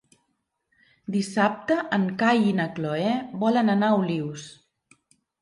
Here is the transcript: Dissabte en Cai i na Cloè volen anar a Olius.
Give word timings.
Dissabte 1.15 1.77
en 1.97 2.07
Cai 2.23 2.41
i 2.53 2.55
na 2.61 2.67
Cloè 2.79 3.13
volen 3.45 3.71
anar 3.77 3.93
a 3.93 4.01
Olius. 4.01 4.49